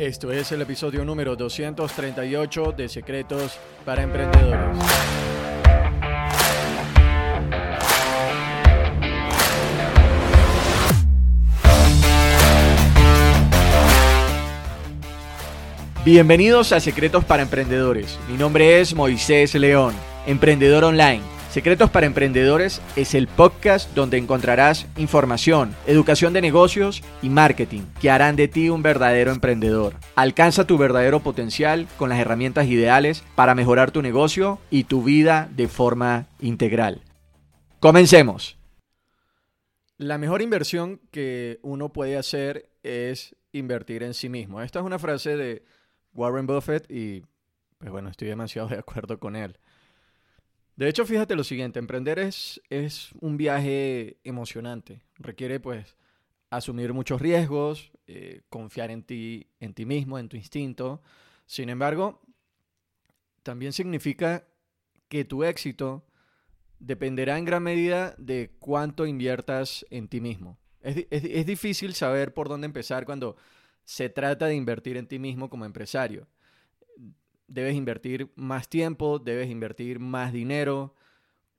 [0.00, 4.78] Esto es el episodio número 238 de Secretos para Emprendedores.
[16.02, 18.18] Bienvenidos a Secretos para Emprendedores.
[18.26, 19.94] Mi nombre es Moisés León,
[20.26, 27.28] emprendedor online Secretos para Emprendedores es el podcast donde encontrarás información, educación de negocios y
[27.28, 29.96] marketing que harán de ti un verdadero emprendedor.
[30.14, 35.48] Alcanza tu verdadero potencial con las herramientas ideales para mejorar tu negocio y tu vida
[35.50, 37.02] de forma integral.
[37.80, 38.56] Comencemos.
[39.96, 44.62] La mejor inversión que uno puede hacer es invertir en sí mismo.
[44.62, 45.64] Esta es una frase de
[46.14, 47.24] Warren Buffett y
[47.78, 49.58] pues bueno, estoy demasiado de acuerdo con él.
[50.80, 55.02] De hecho, fíjate lo siguiente, emprender es, es un viaje emocionante.
[55.16, 55.94] Requiere pues
[56.48, 61.02] asumir muchos riesgos, eh, confiar en ti, en ti mismo, en tu instinto.
[61.44, 62.22] Sin embargo,
[63.42, 64.46] también significa
[65.10, 66.06] que tu éxito
[66.78, 70.56] dependerá en gran medida de cuánto inviertas en ti mismo.
[70.80, 73.36] Es, es difícil saber por dónde empezar cuando
[73.84, 76.26] se trata de invertir en ti mismo como empresario
[77.50, 80.94] debes invertir más tiempo, debes invertir más dinero.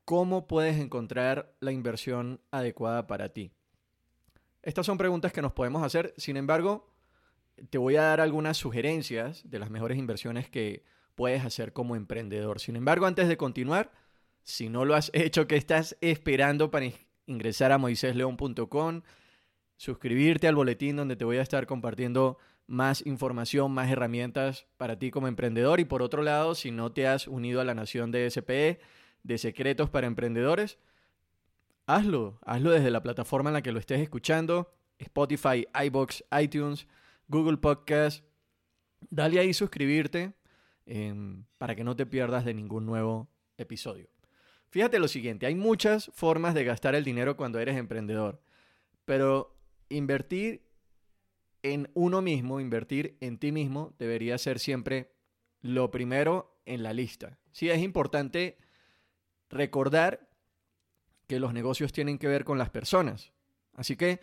[0.05, 3.51] ¿Cómo puedes encontrar la inversión adecuada para ti?
[4.63, 6.13] Estas son preguntas que nos podemos hacer.
[6.17, 6.87] Sin embargo,
[7.69, 12.59] te voy a dar algunas sugerencias de las mejores inversiones que puedes hacer como emprendedor.
[12.59, 13.91] Sin embargo, antes de continuar,
[14.43, 16.87] si no lo has hecho, ¿qué estás esperando para
[17.25, 19.01] ingresar a moisésleón.com?
[19.75, 22.37] Suscribirte al boletín donde te voy a estar compartiendo
[22.71, 25.79] más información, más herramientas para ti como emprendedor.
[25.79, 28.79] Y por otro lado, si no te has unido a la nación de SPE,
[29.23, 30.79] de Secretos para Emprendedores,
[31.85, 32.39] hazlo.
[32.45, 34.73] Hazlo desde la plataforma en la que lo estés escuchando.
[34.97, 36.87] Spotify, iBox, iTunes,
[37.27, 38.23] Google Podcast.
[39.09, 40.33] Dale ahí suscribirte
[40.85, 44.07] em, para que no te pierdas de ningún nuevo episodio.
[44.69, 48.41] Fíjate lo siguiente, hay muchas formas de gastar el dinero cuando eres emprendedor,
[49.03, 49.57] pero
[49.89, 50.70] invertir
[51.63, 55.11] en uno mismo, invertir en ti mismo, debería ser siempre
[55.61, 57.39] lo primero en la lista.
[57.51, 58.57] Sí, es importante
[59.49, 60.29] recordar
[61.27, 63.31] que los negocios tienen que ver con las personas.
[63.73, 64.19] Así que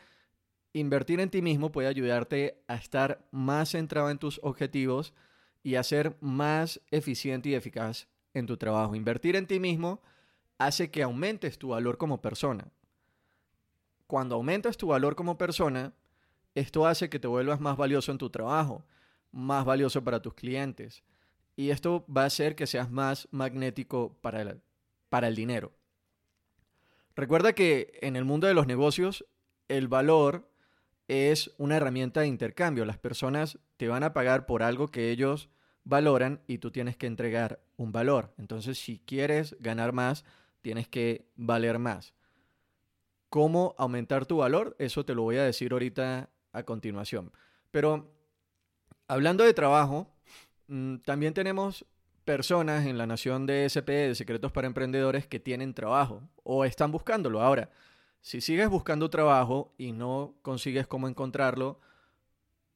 [0.73, 5.15] invertir en ti mismo puede ayudarte a estar más centrado en tus objetivos
[5.63, 8.95] y a ser más eficiente y eficaz en tu trabajo.
[8.95, 10.03] Invertir en ti mismo
[10.59, 12.69] hace que aumentes tu valor como persona.
[14.07, 15.93] Cuando aumentas tu valor como persona,
[16.55, 18.85] esto hace que te vuelvas más valioso en tu trabajo,
[19.31, 21.03] más valioso para tus clientes.
[21.57, 24.61] Y esto va a hacer que seas más magnético para el,
[25.09, 25.73] para el dinero.
[27.17, 29.25] Recuerda que en el mundo de los negocios
[29.67, 30.49] el valor
[31.09, 32.85] es una herramienta de intercambio.
[32.85, 35.51] Las personas te van a pagar por algo que ellos
[35.85, 38.35] valoran y tú tienes que entregar un valor.
[38.39, 40.25] Entonces, si quieres ganar más,
[40.61, 42.15] tienes que valer más.
[43.31, 44.77] ¿Cómo aumentar tu valor?
[44.79, 47.33] Eso te lo voy a decir ahorita a continuación.
[47.71, 48.13] Pero
[49.07, 50.07] hablando de trabajo,
[50.69, 51.85] mm, también tenemos
[52.25, 56.93] personas en la nación de SP, de Secretos para Emprendedores, que tienen trabajo o están
[56.93, 57.41] buscándolo.
[57.41, 57.71] Ahora,
[58.21, 61.81] si sigues buscando trabajo y no consigues cómo encontrarlo,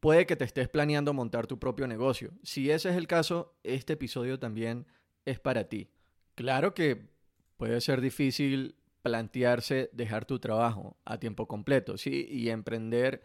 [0.00, 2.32] puede que te estés planeando montar tu propio negocio.
[2.42, 4.86] Si ese es el caso, este episodio también
[5.24, 5.90] es para ti.
[6.34, 7.10] Claro que
[7.56, 12.26] puede ser difícil plantearse dejar tu trabajo a tiempo completo, ¿sí?
[12.30, 13.22] Y emprender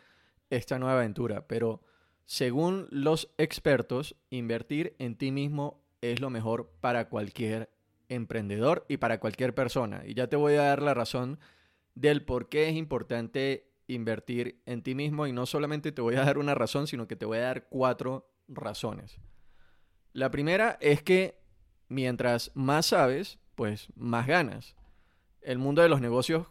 [0.50, 1.81] esta nueva aventura, pero
[2.25, 7.69] según los expertos, invertir en ti mismo es lo mejor para cualquier
[8.09, 10.03] emprendedor y para cualquier persona.
[10.06, 11.40] Y ya te voy a dar la razón
[11.96, 16.25] del por qué es importante invertir en ti mismo y no solamente te voy a
[16.25, 19.19] dar una razón, sino que te voy a dar cuatro razones.
[20.14, 21.40] La primera es que
[21.88, 24.75] mientras más sabes, pues más ganas.
[25.41, 26.47] El mundo de los negocios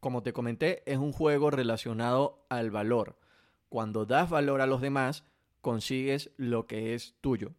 [0.00, 3.18] como te comenté, es un juego relacionado al valor.
[3.68, 5.24] Cuando das valor a los demás,
[5.60, 7.54] consigues lo que es tuyo.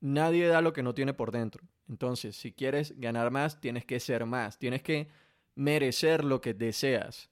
[0.00, 1.64] Nadie da lo que no tiene por dentro.
[1.88, 4.58] Entonces, si quieres ganar más, tienes que ser más.
[4.58, 5.08] Tienes que
[5.54, 7.30] merecer lo que deseas.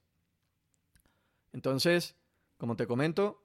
[1.53, 2.17] Entonces,
[2.59, 3.45] como te comento,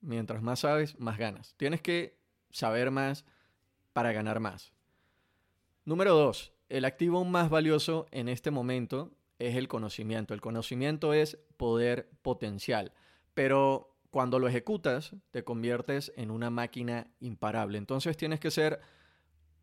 [0.00, 1.54] mientras más sabes, más ganas.
[1.56, 2.18] Tienes que
[2.50, 3.24] saber más
[3.92, 4.72] para ganar más.
[5.84, 10.34] Número dos, el activo más valioso en este momento es el conocimiento.
[10.34, 12.92] El conocimiento es poder potencial,
[13.34, 17.78] pero cuando lo ejecutas te conviertes en una máquina imparable.
[17.78, 18.80] Entonces tienes que ser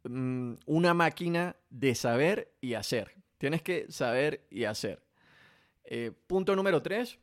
[0.03, 3.15] mm, una máquina de saber y hacer.
[3.37, 5.03] Tienes que saber y hacer.
[5.85, 7.17] Eh, punto número tres,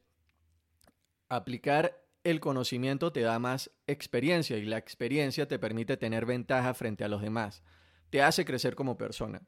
[1.29, 7.05] aplicar el conocimiento te da más experiencia y la experiencia te permite tener ventaja frente
[7.05, 7.63] a los demás.
[8.11, 9.43] Te hace crecer como persona.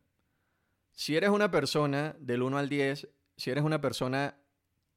[1.00, 4.36] Si eres una persona del 1 al 10, si eres una persona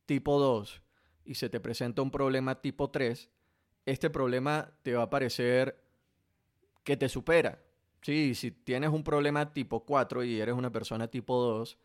[0.05, 0.81] tipo 2
[1.23, 3.29] y se te presenta un problema tipo 3,
[3.85, 5.81] este problema te va a parecer
[6.83, 7.63] que te supera.
[8.01, 11.79] Sí, si tienes un problema tipo 4 y eres una persona tipo 2,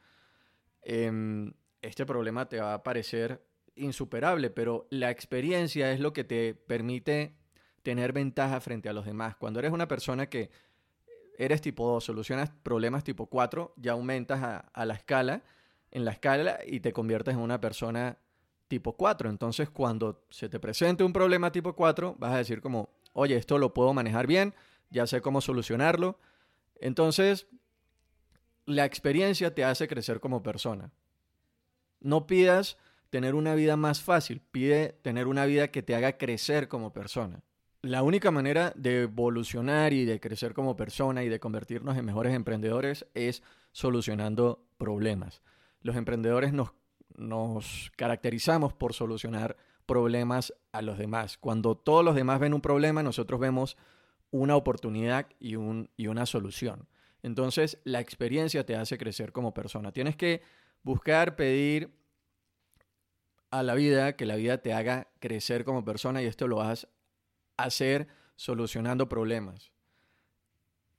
[0.83, 6.55] em, este problema te va a parecer insuperable, pero la experiencia es lo que te
[6.55, 7.37] permite
[7.85, 9.37] tener ventaja frente a los demás.
[9.37, 10.51] Cuando eres una persona que
[11.39, 14.43] eres tipo 2, solucionas problemas tipo 4, ya aumentas
[14.73, 15.43] a, la escala,
[15.93, 18.19] en la escala y te conviertes en una persona
[18.67, 19.31] tipo 4.
[19.31, 23.57] Entonces, cuando se te presente un problema tipo 4, vas a decir como, oye, esto
[23.57, 24.53] lo puedo manejar bien,
[24.91, 26.19] ya sé cómo solucionarlo.
[26.81, 27.47] Entonces,
[28.67, 30.91] la experiencia te hace crecer como persona.
[32.01, 32.79] No pidas
[33.11, 37.43] tener una vida más fácil, pide tener una vida que te haga crecer como persona.
[37.83, 42.35] La única manera de evolucionar y de crecer como persona y de convertirnos en mejores
[42.35, 45.43] emprendedores es solucionando problemas.
[45.83, 46.73] Los emprendedores nos,
[47.17, 51.39] nos caracterizamos por solucionar problemas a los demás.
[51.39, 53.77] Cuando todos los demás ven un problema, nosotros vemos
[54.33, 56.89] una oportunidad y, un, y una solución.
[57.23, 59.93] Entonces, la experiencia te hace crecer como persona.
[59.93, 60.43] Tienes que
[60.83, 61.97] buscar, pedir
[63.51, 66.89] a la vida que la vida te haga crecer como persona y esto lo vas
[67.59, 69.71] hacer solucionando problemas.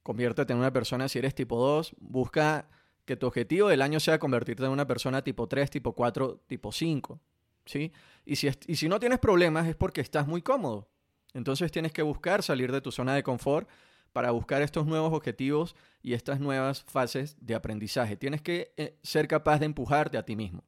[0.02, 2.68] Conviértete en una persona, si eres tipo 2, busca
[3.04, 6.70] que tu objetivo del año sea convertirte en una persona tipo 3, tipo 4, tipo
[6.70, 7.20] 5.
[7.64, 7.92] ¿sí?
[8.24, 10.88] Y, si, y si no tienes problemas es porque estás muy cómodo.
[11.34, 13.68] Entonces tienes que buscar salir de tu zona de confort
[14.12, 18.16] para buscar estos nuevos objetivos y estas nuevas fases de aprendizaje.
[18.16, 20.64] Tienes que eh, ser capaz de empujarte a ti mismo.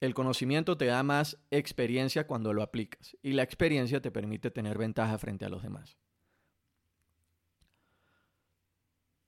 [0.00, 4.78] El conocimiento te da más experiencia cuando lo aplicas y la experiencia te permite tener
[4.78, 5.98] ventaja frente a los demás.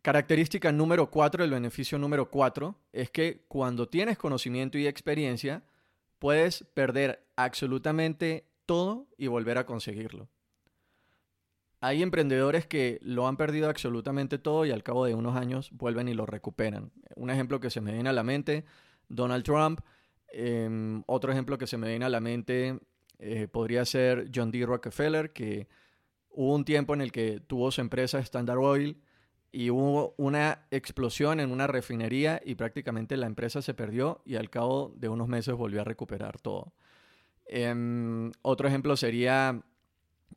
[0.00, 5.62] Característica número 4, el beneficio número 4, es que cuando tienes conocimiento y experiencia,
[6.19, 10.28] puedes perder absolutamente todo y volver a conseguirlo.
[11.80, 16.08] Hay emprendedores que lo han perdido absolutamente todo y al cabo de unos años vuelven
[16.08, 16.92] y lo recuperan.
[17.14, 18.64] Un ejemplo que se me viene a la mente,
[19.08, 19.80] Donald Trump.
[20.32, 22.79] Em, otro ejemplo que se me viene a la mente
[23.19, 24.64] eh, podría ser John D.
[24.64, 25.69] Rockefeller, que
[26.31, 29.02] hubo un tiempo en el que tuvo su empresa Standard Oil
[29.52, 34.49] y hubo una explosión en una refinería y prácticamente la empresa se perdió y al
[34.49, 36.73] cabo de unos meses volvió a recuperar todo.
[37.44, 39.62] Em, otro ejemplo sería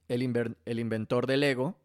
[0.10, 1.80] el, inventor del Lego.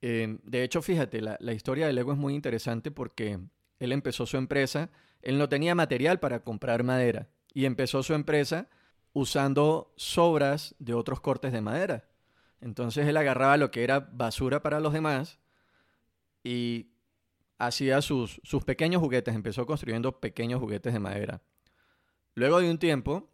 [0.00, 3.40] Em, de hecho, fíjate, la, la historia del Lego es muy interesante porque
[3.80, 4.90] él empezó su empresa,
[5.26, 8.68] él no tenía material para comprar madera y empezó su empresa
[9.12, 12.08] usando sobras de otros cortes de madera.
[12.60, 15.38] Entonces él agarraba lo que era basura para los demás
[16.42, 16.92] y
[17.58, 21.42] hacía sus, sus pequeños juguetes, empezó construyendo pequeños juguetes de madera.
[22.34, 23.30] Luego de un tiempo,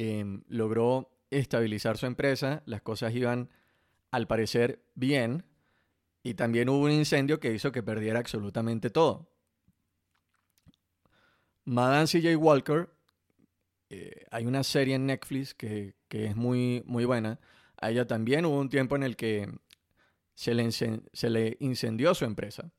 [0.00, 3.50] Em, logró estabilizar su empresa, las cosas iban
[4.12, 5.44] al parecer bien
[6.22, 9.28] y también hubo un incendio que hizo que perdiera absolutamente todo.
[11.68, 12.88] Madame CJ Walker,
[13.90, 17.40] eh, hay una serie en Netflix que, es muy, muy buena.
[17.78, 19.52] A ella también hubo un tiempo en el que
[20.34, 22.72] se le, se le incendió su empresa.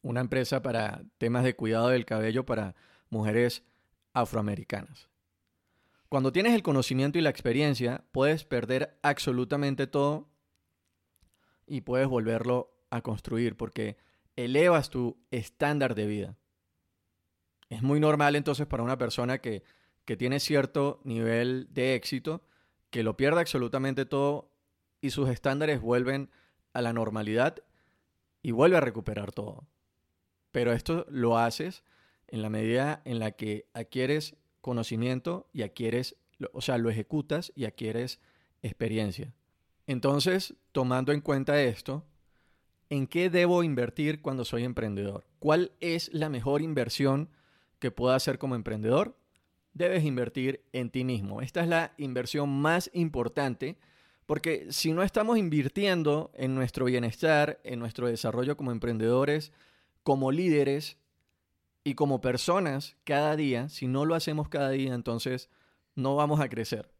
[0.00, 2.74] Una empresa para temas de cuidado del cabello para
[3.10, 3.64] mujeres
[4.14, 5.10] afroamericanas.
[6.08, 10.30] Cuando tienes el conocimiento y la experiencia, puedes perder absolutamente todo
[11.66, 13.98] y puedes volverlo a construir porque
[14.36, 16.39] elevas tu estándar de vida.
[17.70, 19.62] Es muy normal entonces para una persona que,
[20.04, 22.42] que tiene cierto nivel de éxito
[22.90, 24.50] que lo pierda absolutamente todo
[25.00, 26.30] y sus estándares vuelven
[26.72, 27.62] a la normalidad
[28.42, 29.66] y vuelve a recuperar todo.
[30.50, 31.84] Pero esto lo haces
[32.28, 36.16] en la medida en la que adquieres conocimiento y adquieres,
[36.52, 38.20] o sea, lo ejecutas y adquieres
[38.62, 39.32] experiencia.
[39.86, 42.04] Entonces, tomando en cuenta esto,
[42.88, 45.26] ¿en qué debo invertir cuando soy emprendedor?
[45.38, 47.30] ¿Cuál es la mejor inversión
[47.80, 49.16] que puedo hacer como emprendedor?
[49.72, 51.42] Debes invertir en ti mismo.
[51.42, 53.76] Esta es la inversión más importante
[54.26, 59.50] porque si no estamos invirtiendo en nuestro bienestar, en nuestro desarrollo como emprendedores,
[60.04, 61.00] como líderes,
[61.84, 65.48] y como personas cada día, si no lo hacemos cada día, entonces
[65.94, 66.90] no vamos a crecer.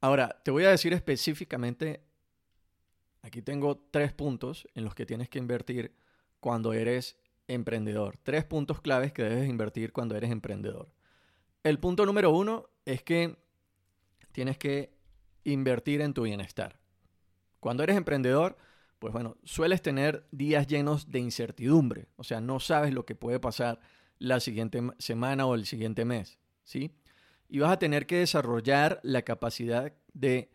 [0.00, 2.02] Ahora, te voy a decir específicamente,
[3.22, 5.94] aquí tengo tres puntos en los que tienes que invertir
[6.38, 7.16] cuando eres
[7.48, 8.16] emprendedor.
[8.22, 10.92] Tres puntos claves que debes invertir cuando eres emprendedor.
[11.62, 13.36] el punto número uno es que
[14.32, 14.92] tienes que
[15.44, 16.78] invertir en tu bienestar.
[17.60, 18.56] Cuando eres emprendedor,
[18.98, 23.40] pues bueno, sueles tener días llenos de incertidumbre, o sea, no sabes lo que puede
[23.40, 23.80] pasar
[24.18, 26.92] la siguiente semana o el siguiente mes, ¿sí?
[27.48, 30.50] Y vas a tener que desarrollar la capacidad de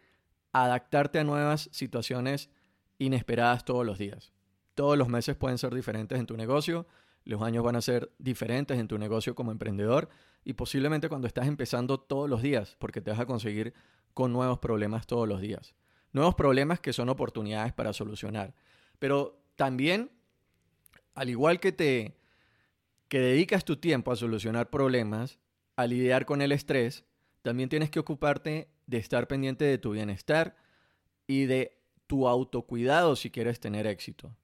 [0.52, 2.50] adaptarte a nuevas situaciones
[2.98, 4.34] inesperadas todos los días.
[4.82, 6.88] Todos los meses pueden ser diferentes en tu negocio,
[7.24, 10.10] los años van a ser diferentes en tu negocio como emprendedor
[10.44, 13.76] y posiblemente cuando estás empezando todos los días, porque te vas a conseguir
[14.16, 15.76] con nuevos problemas todos los días.
[16.14, 18.56] Nuevos problemas que son oportunidades para solucionar.
[18.98, 20.10] Pero también,
[21.14, 22.18] al igual que te
[23.08, 25.38] que dedicas tu tiempo a solucionar problemas,
[25.76, 27.06] a lidiar con el estrés,
[27.44, 30.56] también tienes que ocuparte de estar pendiente de tu bienestar
[31.28, 34.36] y de tu autocuidado si quieres tener éxito.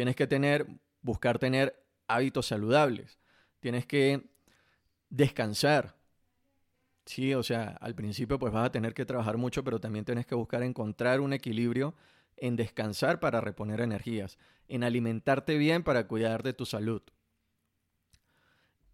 [0.00, 0.66] Tienes que tener,
[1.02, 1.78] buscar tener
[2.08, 3.18] hábitos saludables.
[3.60, 4.30] Tienes que
[5.10, 5.94] descansar.
[7.04, 10.24] Sí, o sea, al principio pues vas a tener que trabajar mucho, pero también tienes
[10.24, 11.94] que buscar encontrar un equilibrio
[12.38, 14.38] en descansar para reponer energías,
[14.68, 17.02] en alimentarte bien para cuidar de tu salud,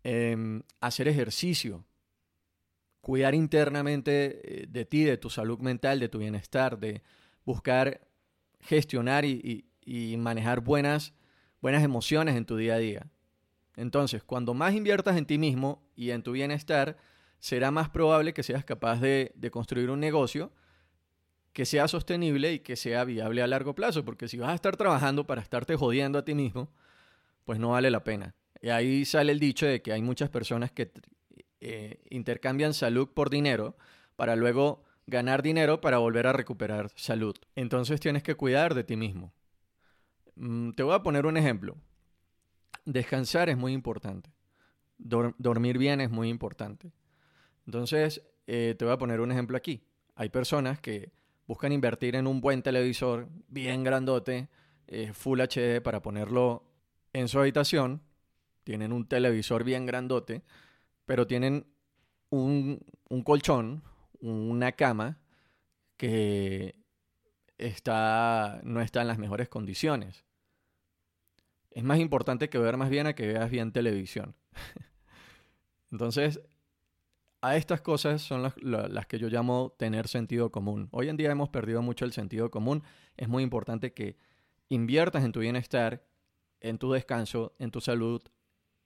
[0.02, 1.84] em, hacer ejercicio,
[3.00, 7.04] cuidar internamente eh, de ti, de tu salud mental, de tu bienestar, de
[7.44, 8.08] buscar
[8.58, 9.75] gestionar y, y
[10.16, 11.14] manejar buenas
[11.60, 13.06] buenas emociones en tu día a día.
[13.76, 16.96] Entonces, cuando más inviertas en ti mismo y en tu bienestar,
[17.40, 20.52] será más probable que seas capaz de, construir un negocio
[21.52, 24.76] que sea sostenible y que sea viable a largo plazo, porque si vas a estar
[24.76, 26.70] trabajando para estarte jodiendo a ti mismo,
[27.44, 28.34] pues no vale la pena.
[28.60, 30.92] Y ahí sale el dicho de que hay muchas personas que
[31.60, 33.76] eh, intercambian salud por dinero
[34.16, 37.36] para luego ganar dinero para volver a recuperar salud.
[37.54, 39.32] Entonces tienes que cuidar de ti mismo.
[40.36, 41.76] Mm, te voy a poner un ejemplo.
[42.84, 44.30] Descansar es muy importante.
[44.98, 46.92] dormir bien es muy importante.
[47.66, 49.82] Entonces, eh, te voy a poner un ejemplo aquí.
[50.14, 51.12] Hay personas que
[51.46, 54.48] buscan invertir en un buen televisor bien grandote,
[54.86, 56.64] eh, Full HD, para ponerlo
[57.12, 58.02] en su habitación.
[58.64, 60.42] Tienen un televisor bien grandote,
[61.04, 61.66] pero tienen
[62.30, 63.82] un, un colchón,
[64.20, 65.18] una cama
[65.96, 66.74] que
[67.58, 70.25] está, no está en las mejores condiciones.
[71.76, 74.34] Es más importante que ver más bien a que veas bien televisión.
[75.92, 76.40] Entonces,
[77.42, 80.88] a estas cosas son las, las, que yo llamo tener sentido común.
[80.90, 82.82] Hoy en día hemos perdido mucho el sentido común.
[83.18, 84.16] Es muy importante que
[84.70, 86.02] inviertas en tu bienestar,
[86.60, 88.22] en tu descanso, en tu salud,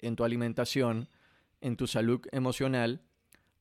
[0.00, 1.08] en tu alimentación,
[1.60, 3.02] en tu salud emocional,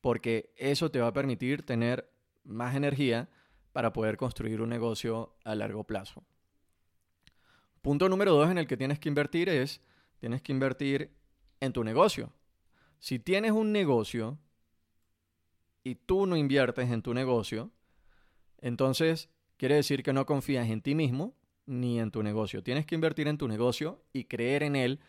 [0.02, 2.10] porque eso te va a permitir tener
[2.44, 3.30] más energía
[3.74, 6.24] para poder construir un negocio a largo plazo.
[7.82, 9.82] Punto número dos en el que tienes que invertir es,
[10.20, 11.12] tienes que invertir
[11.60, 12.34] en tu negocio.
[13.00, 14.38] Si tienes un negocio
[15.84, 17.72] y tú no inviertes en tu negocio,
[18.60, 22.64] entonces quiere decir que no confías en ti mismo ni en tu negocio.
[22.64, 25.00] Tienes que invertir en tu negocio y creer en él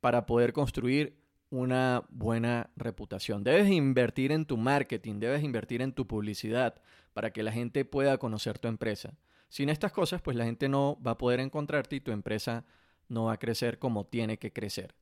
[0.00, 1.16] para poder construir
[1.50, 3.42] una buena reputación.
[3.42, 6.82] Debes invertir en tu marketing, debes invertir en tu publicidad
[7.14, 9.16] para que la gente pueda conocer tu empresa.
[9.48, 12.64] Sin estas cosas, pues la gente no va a poder encontrarte y tu empresa
[13.08, 14.94] no va a crecer como tiene que crecer.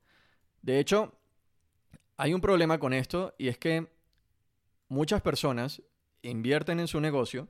[0.62, 1.12] De hecho,
[2.16, 3.88] hay un problema con esto y es que
[4.88, 5.82] muchas personas
[6.22, 7.48] invierten en su negocio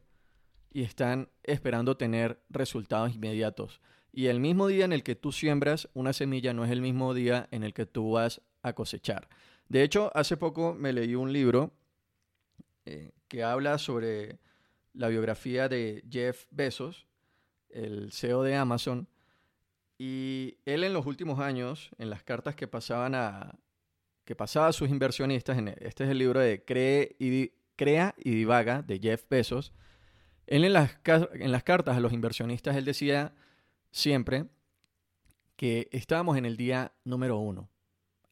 [0.72, 3.80] y están esperando tener resultados inmediatos.
[4.12, 7.14] Y el mismo día en el que tú siembras una semilla no es el mismo
[7.14, 9.28] día en el que tú vas a cosechar.
[9.68, 11.72] De hecho, hace poco me leí un libro
[12.84, 14.38] eh, que habla sobre
[14.96, 17.06] la biografía de Jeff Bezos,
[17.68, 19.08] el CEO de Amazon,
[19.98, 23.58] y él en los últimos años, en las cartas que pasaban a
[24.24, 28.98] que pasaba a sus inversionistas, en este es el libro de Crea y Divaga de
[28.98, 29.72] Jeff Bezos,
[30.48, 30.98] él en las,
[31.34, 33.34] en las cartas a los inversionistas, él decía
[33.92, 34.46] siempre
[35.56, 37.70] que estábamos en el día número uno.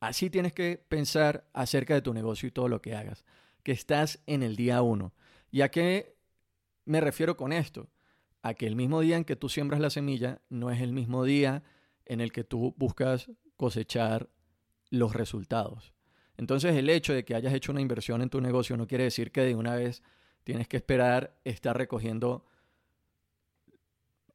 [0.00, 3.25] Así tienes que pensar acerca de tu negocio y todo lo que hagas,
[3.62, 5.14] que estás en el día uno.
[5.50, 5.71] ¿Y a
[6.85, 7.88] me refiero con esto?
[8.43, 11.25] A que el mismo día en que tú siembras la semilla no es el mismo
[11.25, 11.62] día
[12.05, 14.29] en el que tú buscas cosechar
[14.91, 15.95] los resultados.
[16.37, 19.33] Entonces el hecho de que hayas hecho una inversión en tu negocio no quiere decir
[19.33, 20.03] que de una vez
[20.43, 22.45] tienes que esperar estar recogiendo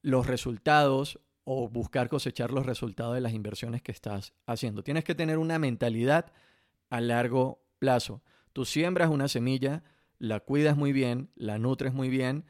[0.02, 4.84] los resultados o buscar cosechar los resultados de las inversiones que estás haciendo.
[4.84, 6.32] Tienes que tener una mentalidad
[6.90, 8.22] a largo plazo.
[8.54, 9.84] Tú siembras una semilla,
[10.20, 12.46] la cuidas muy bien, la nutres muy bien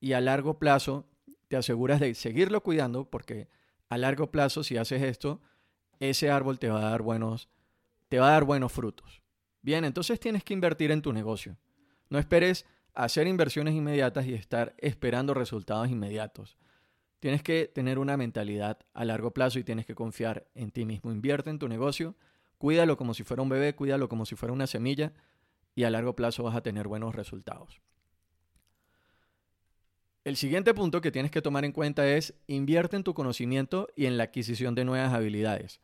[0.00, 1.08] y a largo plazo
[1.48, 3.48] te aseguras de seguirlo cuidando porque
[3.88, 5.40] a largo plazo si haces esto,
[5.98, 7.48] ese árbol te va a dar buenos
[8.08, 9.22] te va a dar buenos frutos.
[9.60, 11.56] Bien, entonces tienes que invertir en tu negocio.
[12.10, 16.56] No esperes hacer inversiones inmediatas y estar esperando resultados inmediatos.
[17.18, 21.10] Tienes que tener una mentalidad a largo plazo y tienes que confiar en ti mismo.
[21.10, 22.14] Invierte en tu negocio,
[22.58, 25.12] cuídalo como si fuera un bebé, cuídalo como si fuera una semilla
[25.74, 27.80] y a largo plazo vas a tener buenos resultados.
[30.24, 34.06] El siguiente punto que tienes que tomar en cuenta es invierte en tu conocimiento y
[34.06, 35.80] en la adquisición de nuevas habilidades.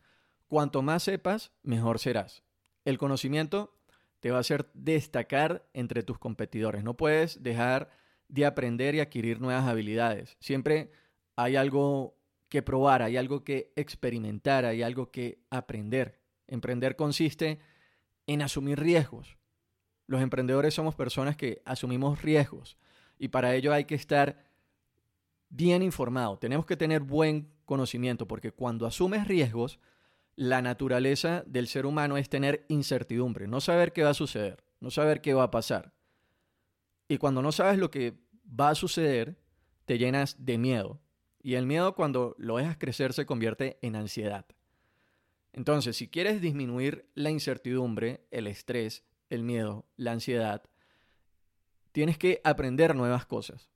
[0.49, 2.42] Cuanto más sepas, mejor serás.
[2.87, 3.76] El conocimiento
[4.20, 6.85] te va a hacer destacar entre tus competidores.
[6.85, 7.90] No puedes dejar
[8.28, 10.37] de aprender y adquirir nuevas habilidades.
[10.40, 10.90] Siempre
[11.37, 12.16] hay algo
[12.49, 16.20] que probar, hay algo que experimentar, hay algo que aprender.
[16.47, 17.59] Emprender consiste
[18.26, 19.39] en asumir riesgos.
[20.11, 22.76] Los emprendedores somos personas que asumimos riesgos
[23.17, 24.45] y para ello hay que estar
[25.50, 26.37] bien informado.
[26.37, 29.79] Tenemos que tener buen conocimiento porque cuando asumes riesgos,
[30.35, 34.90] la naturaleza del ser humano es tener incertidumbre, no saber qué va a suceder, no
[34.90, 35.93] saber qué va a pasar.
[37.07, 39.38] Y cuando no sabes lo que va a suceder,
[39.85, 41.00] te llenas de miedo.
[41.40, 44.45] Y el miedo cuando lo dejas crecer se convierte en ansiedad.
[45.52, 50.62] Entonces, si quieres disminuir la incertidumbre, el estrés, el miedo, la ansiedad,
[51.92, 53.70] tienes que aprender nuevas cosas.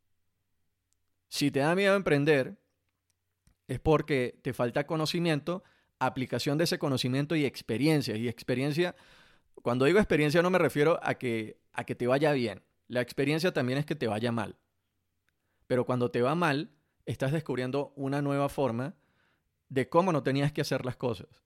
[1.29, 2.59] Si te da miedo emprender,
[3.67, 5.65] es porque te falta conocimiento,
[5.99, 8.17] aplicación de ese conocimiento y experiencia.
[8.17, 8.95] Y experiencia,
[9.63, 12.63] cuando digo experiencia no me refiero a que, a que te vaya bien.
[12.87, 14.57] La experiencia también es que te vaya mal.
[15.67, 16.71] Pero cuando te va mal,
[17.07, 18.95] estás descubriendo una nueva forma
[19.69, 21.43] de cómo no tenías que hacer las cosas.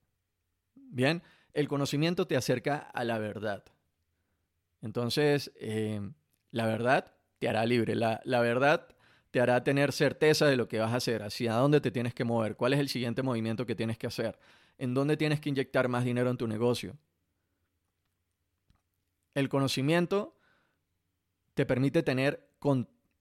[0.75, 1.23] Bien,
[1.53, 3.63] el conocimiento te acerca a la verdad.
[4.81, 6.01] Entonces, eh,
[6.51, 7.95] la verdad te hará libre.
[7.95, 8.87] La, la verdad
[9.31, 12.23] te hará tener certeza de lo que vas a hacer, hacia dónde te tienes que
[12.23, 14.39] mover, cuál es el siguiente movimiento que tienes que hacer,
[14.77, 16.97] en dónde tienes que inyectar más dinero en tu negocio.
[19.35, 20.35] El conocimiento
[21.53, 22.49] te permite tener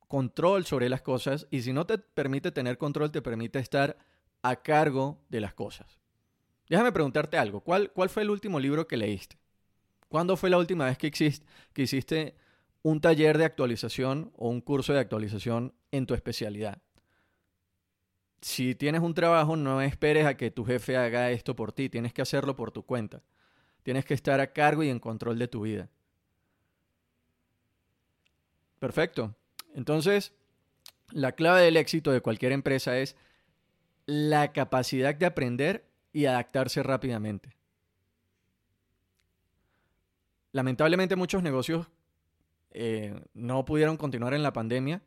[0.07, 3.99] control sobre las cosas y si no te permite tener control, te permite estar
[4.42, 5.99] a cargo de las cosas.
[6.68, 9.38] Déjame preguntarte algo, ¿cuál, cuál fue el último libro que leíste?
[10.09, 12.35] ¿Cuándo fue la última vez que, que hiciste
[12.83, 16.79] un taller de actualización o un curso de actualización en tu especialidad.
[18.40, 22.12] Si tienes un trabajo, no esperes a que tu jefe haga esto por ti, tienes
[22.12, 23.23] que hacerlo por tu cuenta.
[23.83, 25.88] Tienes que estar a cargo y en control de tu vida.
[28.79, 29.35] Perfecto.
[29.75, 30.33] Entonces,
[31.11, 33.16] la clave del éxito de cualquier empresa es
[34.07, 37.58] la capacidad de aprender y adaptarse rápidamente.
[40.59, 41.87] Lamentablemente muchos negocios
[42.73, 45.05] eh, no pudieron continuar en la pandemia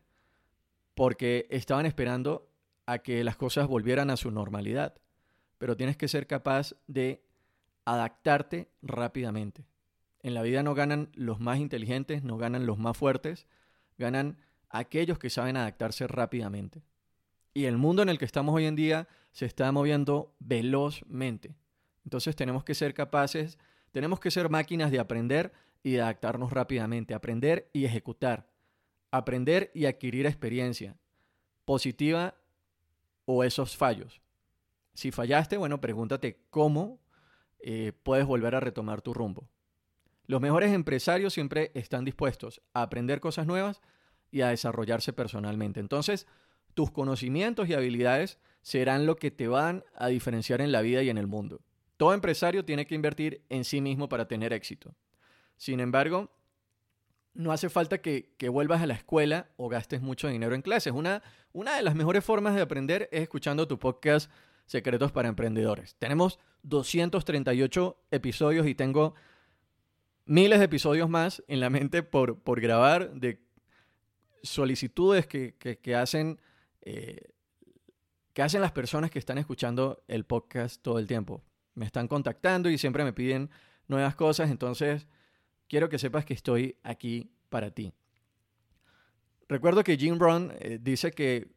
[0.95, 2.49] porque estaban esperando
[2.85, 4.95] a que las cosas volvieran a su normalidad.
[5.57, 7.25] Pero tienes que ser capaz de
[7.83, 9.65] adaptarte rápidamente.
[10.21, 13.45] En la vida no ganan los más inteligentes, no ganan los más fuertes,
[13.97, 14.37] ganan
[14.69, 16.81] aquellos que saben adaptarse rápidamente.
[17.53, 21.57] Y el mundo en el que estamos hoy en día se está moviendo velozmente.
[22.05, 23.59] Entonces tenemos que ser capaces,
[23.91, 25.51] tenemos que ser máquinas de aprender
[25.83, 28.47] y de adaptarnos rápidamente, aprender y ejecutar,
[29.11, 30.95] aprender y adquirir experiencia,
[31.65, 32.35] positiva
[33.25, 34.21] o esos fallos.
[34.93, 36.99] Si fallaste, bueno, pregúntate cómo
[37.59, 39.47] eh, puedes volver a retomar tu rumbo.
[40.25, 43.81] Los mejores empresarios siempre están dispuestos a aprender cosas nuevas
[44.31, 45.79] y a desarrollarse personalmente.
[45.79, 46.27] Entonces,
[46.73, 51.09] tus conocimientos y habilidades serán lo que te van a diferenciar en la vida y
[51.09, 51.61] en el mundo.
[52.01, 54.95] Todo empresario tiene que invertir en sí mismo para tener éxito.
[55.55, 56.31] Sin embargo,
[57.35, 60.93] no hace falta que, vuelvas a la escuela o gastes mucho dinero en clases.
[60.93, 61.21] Una,
[61.53, 64.31] una de las mejores formas de aprender es escuchando tu podcast
[64.65, 65.93] Secretos para Emprendedores.
[65.99, 69.13] Tenemos 238 episodios y tengo
[70.25, 73.43] miles de episodios más en la mente por, por grabar de
[74.41, 76.41] solicitudes que, hacen,
[76.81, 77.29] eh,
[78.33, 81.43] que hacen las personas que están escuchando el podcast todo el tiempo.
[81.73, 83.49] Me están contactando y siempre me piden
[83.87, 85.07] nuevas cosas, entonces
[85.67, 87.93] quiero que sepas que estoy aquí para ti.
[89.47, 91.51] Recuerdo que Jim Brown eh, dice que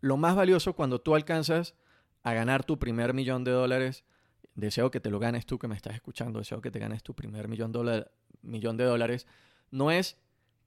[0.00, 1.74] lo más valioso cuando tú alcanzas
[2.22, 4.04] a ganar tu primer millón de dólares,
[4.54, 7.14] deseo que te lo ganes tú que me estás escuchando, deseo que te ganes tu
[7.14, 7.72] primer millón,
[8.42, 9.26] millón de dólares,
[9.70, 10.18] no es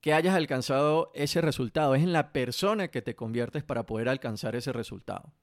[0.01, 4.55] que hayas alcanzado ese resultado, es en la persona que te conviertes para poder alcanzar
[4.55, 5.33] ese resultado.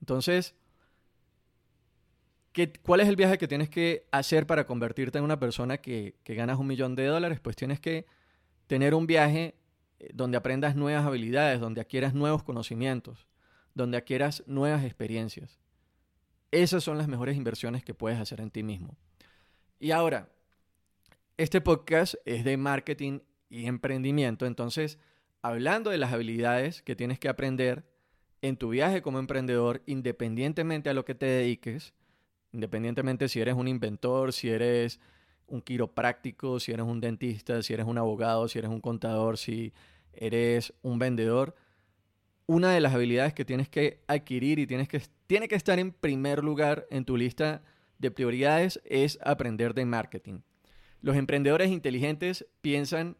[0.00, 0.54] Entonces,
[2.82, 6.58] ¿Cuál es el viaje que tienes que hacer para convertirte en una persona que, ganas
[6.58, 7.38] un millón de dólares?
[7.40, 8.06] Pues tienes que
[8.66, 9.54] tener un viaje
[9.98, 13.26] eh, donde aprendas nuevas habilidades, donde adquieras nuevos conocimientos,
[13.74, 15.58] donde adquieras nuevas experiencias.
[16.50, 18.96] Esas son las mejores inversiones que puedes hacer en ti mismo.
[19.78, 20.30] Y ahora,
[21.38, 24.98] Este podcast es de marketing y emprendimiento, entonces,
[25.42, 27.84] hablando de las habilidades que tienes que aprender
[28.40, 31.92] en tu viaje como emprendedor, independientemente a lo que te dediques,
[32.56, 34.98] independientemente si eres un inventor, si eres
[35.46, 39.74] un quiropráctico, si eres un dentista, si eres un abogado, si eres un contador, si
[40.14, 41.54] eres un vendedor,
[42.46, 45.92] una de las habilidades que tienes que adquirir y tienes que, tiene que estar en
[45.92, 47.62] primer lugar en tu lista
[47.98, 50.40] de prioridades es aprender de marketing.
[51.02, 53.18] Los emprendedores inteligentes piensan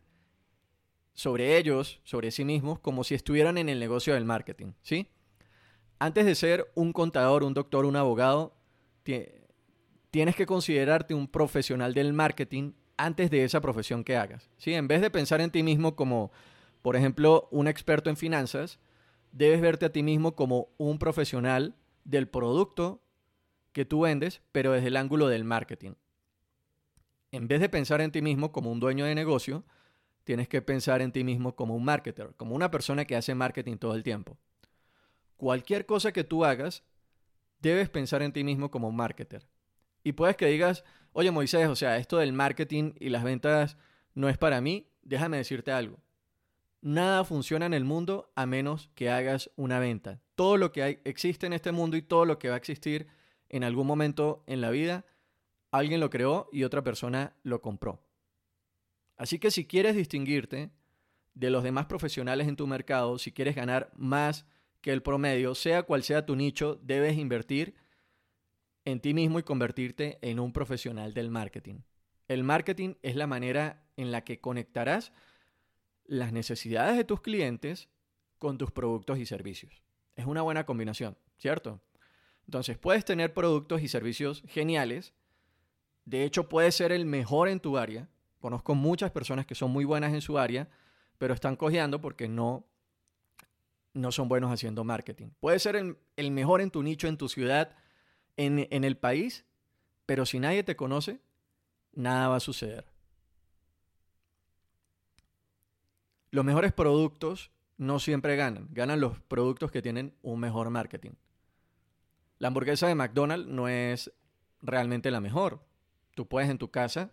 [1.12, 5.09] sobre ellos, sobre sí mismos, como si estuvieran en el negocio del marketing, ¿sí?
[5.99, 8.56] Antes de ser un contador, un doctor, un abogado,
[10.11, 14.73] tienes que considerarte un profesional del marketing antes de esa profesión que hagas, ¿sí?
[14.75, 16.33] En vez de pensar en ti mismo como,
[16.83, 18.79] por ejemplo, un experto en finanzas,
[19.33, 23.03] debes verte a ti mismo como un profesional del producto
[23.73, 25.92] que tú vendes, pero desde el ángulo del marketing
[27.37, 29.64] en vez de pensar en ti mismo como un dueño de negocio,
[30.25, 33.77] tienes que pensar en ti mismo como un marketer, como una persona que hace marketing
[33.77, 34.38] todo el tiempo.
[35.37, 36.83] Cualquier cosa que tú hagas,
[37.61, 39.49] debes pensar en ti mismo como marketer.
[40.03, 43.77] Y puedes que digas, oye Moisés, o sea, esto del marketing y las ventas
[44.14, 45.99] no es para mí, déjame decirte algo.
[46.81, 50.21] Nada funciona en el mundo a menos que hagas una venta.
[50.35, 53.09] Todo lo que hay, existe en este mundo y todo lo que va a existir
[53.49, 55.05] en algún momento en la vida
[55.71, 58.03] alguien lo creó y otra persona lo compró.
[59.16, 60.71] Así que si quieres distinguirte
[61.35, 64.47] de los demás profesionales en tu mercado, si quieres ganar más
[64.87, 67.75] que el promedio, sea cual sea tu nicho, debes invertir
[68.85, 71.81] en ti mismo y convertirte en un profesional del marketing.
[72.29, 75.11] El marketing es la manera en la que conectarás
[76.05, 77.88] las necesidades de tus clientes
[78.38, 79.83] con tus productos y servicios.
[80.14, 81.81] Es una buena combinación, ¿cierto?
[82.44, 85.14] Entonces puedes tener productos y servicios geniales,
[86.05, 88.09] de hecho, puede ser el mejor en tu área.
[88.38, 90.68] Conozco muchas personas que son muy buenas en su área,
[91.18, 92.68] pero están cojeando porque no,
[93.96, 95.28] no son buenos haciendo marketing.
[95.40, 97.76] Puede ser el, mejor en tu nicho, en tu ciudad,
[98.37, 99.44] en, en el país,
[100.04, 101.20] pero si nadie te conoce,
[101.92, 102.87] nada va a suceder.
[106.30, 111.12] Los mejores productos no siempre ganan, ganan los productos que tienen un mejor marketing.
[112.38, 114.12] La hamburguesa de McDonald's no es
[114.61, 115.66] realmente la mejor,
[116.16, 117.12] Tú puedes en tu casa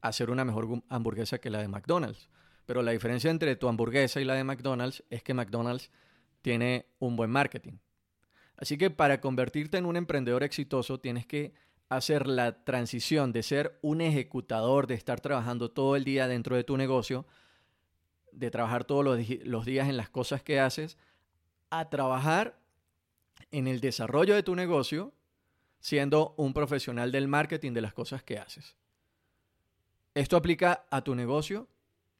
[0.00, 2.28] hacer una mejor hamburguesa que la de McDonald's.
[2.66, 5.92] Pero la diferencia entre tu hamburguesa y la de McDonald's es que McDonald's
[6.42, 7.78] tiene un buen marketing.
[8.56, 11.54] Así que para convertirte en un emprendedor exitoso tienes que
[11.88, 16.62] hacer la transición de ser un ejecutador, de estar trabajando todo el día dentro de
[16.62, 17.26] tu negocio,
[18.32, 20.98] de trabajar todos los, días en las cosas que haces,
[21.68, 22.60] a trabajar
[23.50, 25.12] en el desarrollo de tu negocio
[25.80, 28.76] siendo un profesional del marketing de las cosas que haces.
[30.14, 31.68] Esto aplica a tu negocio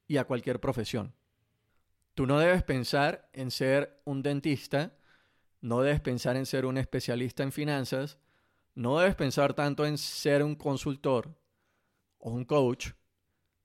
[0.09, 1.14] y a cualquier profesión.
[2.14, 4.96] Tú no debes pensar en ser un dentista,
[5.60, 8.18] no debes pensar en ser un especialista en finanzas,
[8.74, 11.36] no debes pensar tanto en ser un consultor
[12.18, 12.90] o un coach,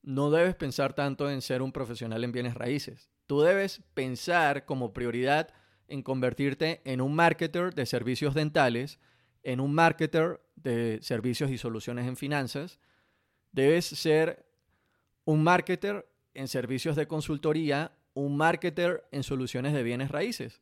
[0.01, 3.10] no debes pensar tanto en ser un profesional en bienes raíces.
[3.27, 5.49] Tú debes pensar como prioridad
[5.88, 8.99] en convertirte en un marketer de servicios dentales
[9.45, 12.79] en un marketer de servicios y soluciones en finanzas,
[13.51, 14.45] debes ser
[15.23, 20.62] un marketer en servicios de consultoría, un marketer en soluciones de bienes raíces.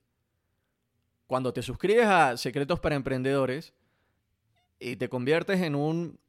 [1.27, 3.73] Cuando te suscribes a Secretos para Emprendedores
[4.79, 6.19] y te conviertes en un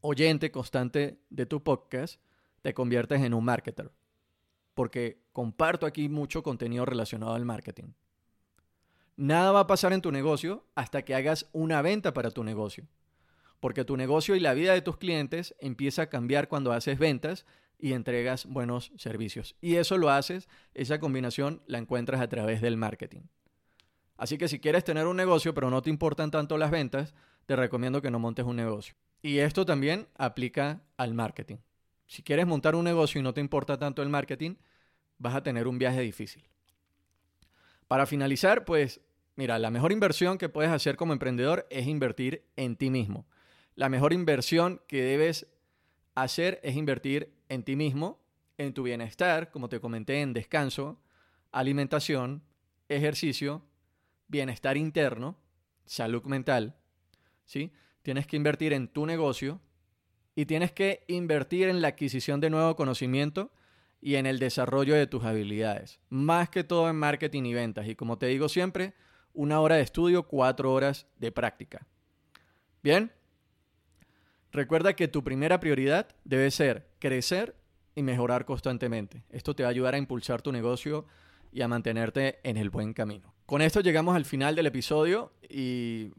[0.00, 2.20] oyente constante de tu podcast,
[2.62, 3.90] te conviertes en un marketer.
[4.74, 7.92] Porque comparto aquí mucho contenido relacionado al marketing.
[9.16, 12.86] Nada va a pasar en tu negocio hasta que hagas una venta para tu negocio.
[13.60, 17.46] Porque tu negocio y la vida de tus clientes empieza a cambiar cuando haces ventas
[17.84, 19.56] y entregas buenos servicios.
[19.60, 23.20] Y eso lo haces, esa combinación la encuentras a través del marketing.
[24.16, 27.12] Así que si quieres tener un negocio pero no te importan tanto las ventas,
[27.44, 28.94] te recomiendo que no montes un negocio.
[29.20, 31.58] Y esto también aplica al marketing.
[32.06, 34.54] Si quieres montar un negocio y no te importa tanto el marketing,
[35.18, 36.42] vas a tener un viaje difícil.
[37.86, 39.02] Para finalizar, pues
[39.36, 43.26] mira, la mejor inversión que puedes hacer como emprendedor es invertir en ti mismo.
[43.74, 45.48] La mejor inversión que debes
[46.14, 48.20] hacer es invertir en ti mismo,
[48.58, 51.00] en tu bienestar, como te comenté, en descanso,
[51.50, 52.42] alimentación,
[52.88, 53.62] ejercicio,
[54.28, 55.36] bienestar interno,
[55.84, 56.76] salud mental.
[57.44, 57.72] ¿sí?
[58.02, 59.60] Tienes que invertir en tu negocio
[60.34, 63.52] y tienes que invertir en la adquisición de nuevo conocimiento
[64.00, 66.00] y en el desarrollo de tus habilidades.
[66.10, 67.88] Más que todo en marketing y ventas.
[67.88, 68.94] Y como te digo siempre,
[69.32, 71.86] una hora de estudio, cuatro horas de práctica.
[72.82, 73.12] Bien.
[74.54, 77.56] Recuerda que tu primera prioridad debe ser crecer
[77.96, 79.24] y mejorar constantemente.
[79.30, 81.06] Esto te va a ayudar a impulsar tu negocio
[81.50, 83.34] y a mantenerte en el buen camino.
[83.46, 86.12] Con esto llegamos al final del episodio y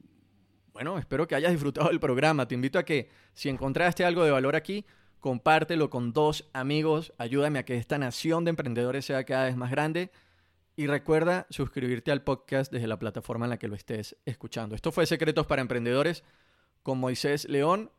[0.74, 2.46] bueno, espero que hayas disfrutado del programa.
[2.46, 4.86] Te invito a que si encontraste algo de valor aquí,
[5.22, 9.72] compártelo con dos amigos, ayúdame a que esta nación de emprendedores sea cada vez más
[9.72, 10.12] grande
[10.76, 14.76] y recuerda suscribirte al podcast desde la plataforma en la que lo estés escuchando.
[14.76, 16.26] Esto fue Secretos para Emprendedores
[16.84, 17.92] con Moisés León.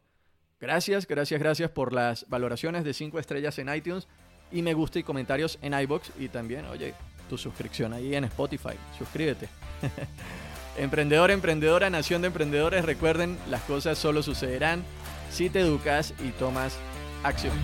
[0.61, 4.09] Gracias, gracias, gracias por las valoraciones de 5 estrellas en iTunes
[4.51, 6.95] y me gusta y comentarios en iBox y también, oye,
[7.29, 8.75] tu suscripción ahí en Spotify.
[8.97, 9.49] Suscríbete.
[10.79, 14.85] Emprendedor, emprendedora, nación de emprendedores, recuerden, las cosas solo sucederán
[15.31, 16.77] si te educas y tomas
[17.23, 17.55] acción.